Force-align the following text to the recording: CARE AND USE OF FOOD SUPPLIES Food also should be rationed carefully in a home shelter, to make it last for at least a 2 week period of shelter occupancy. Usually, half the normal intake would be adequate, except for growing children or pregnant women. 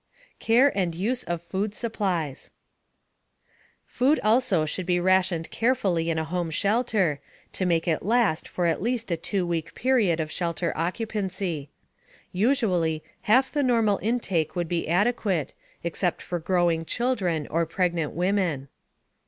CARE 0.39 0.75
AND 0.75 0.95
USE 0.95 1.21
OF 1.25 1.43
FOOD 1.43 1.75
SUPPLIES 1.75 2.49
Food 3.85 4.19
also 4.23 4.65
should 4.65 4.87
be 4.87 4.99
rationed 4.99 5.51
carefully 5.51 6.09
in 6.09 6.17
a 6.17 6.23
home 6.23 6.49
shelter, 6.49 7.19
to 7.51 7.67
make 7.67 7.87
it 7.87 8.01
last 8.01 8.47
for 8.47 8.65
at 8.65 8.81
least 8.81 9.11
a 9.11 9.15
2 9.15 9.45
week 9.45 9.75
period 9.75 10.19
of 10.19 10.31
shelter 10.31 10.73
occupancy. 10.75 11.69
Usually, 12.31 13.03
half 13.29 13.51
the 13.51 13.61
normal 13.61 13.99
intake 14.01 14.55
would 14.55 14.67
be 14.67 14.87
adequate, 14.89 15.53
except 15.83 16.23
for 16.23 16.39
growing 16.39 16.83
children 16.83 17.45
or 17.51 17.67
pregnant 17.67 18.13
women. 18.13 18.69